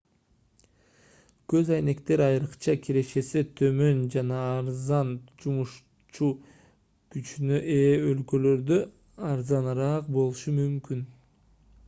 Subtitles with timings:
[1.51, 5.11] көз айнектер айрыкча кирешеси төмөн жана арзан
[5.43, 6.29] жумушчу
[7.17, 8.79] күчүнө ээ өлкөлөрдө
[9.29, 11.05] арзаныраак болушу мүмкүн